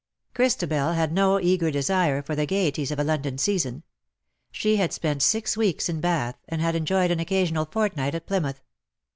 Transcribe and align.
Christabel 0.33 0.93
had 0.93 1.13
no 1.13 1.39
eager 1.39 1.69
desire 1.69 2.23
for 2.23 2.35
the 2.35 2.47
gaieties 2.47 2.89
of 2.89 2.97
a 2.97 3.03
London 3.03 3.37
season. 3.37 3.83
She 4.51 4.77
had 4.77 4.91
spent 4.91 5.21
six 5.21 5.55
weeks 5.55 5.89
in 5.89 6.01
Bath^ 6.01 6.37
and 6.49 6.59
had 6.59 6.75
enjoyed 6.75 7.11
an 7.11 7.19
occasional 7.19 7.65
fortnight 7.65 8.15
at 8.15 8.25
Plymouth. 8.25 8.63